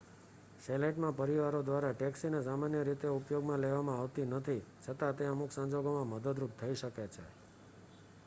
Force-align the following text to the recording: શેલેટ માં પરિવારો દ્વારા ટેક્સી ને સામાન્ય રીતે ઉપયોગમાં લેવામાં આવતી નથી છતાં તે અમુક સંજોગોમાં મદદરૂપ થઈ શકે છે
શેલેટ 0.61 0.95
માં 0.97 1.15
પરિવારો 1.15 1.59
દ્વારા 1.63 1.91
ટેક્સી 1.93 2.31
ને 2.31 2.39
સામાન્ય 2.41 2.79
રીતે 2.83 3.11
ઉપયોગમાં 3.11 3.61
લેવામાં 3.61 3.99
આવતી 3.99 4.25
નથી 4.29 4.55
છતાં 4.79 5.15
તે 5.15 5.27
અમુક 5.27 5.51
સંજોગોમાં 5.51 6.11
મદદરૂપ 6.11 6.53
થઈ 6.57 6.75
શકે 6.75 7.05
છે 7.09 7.25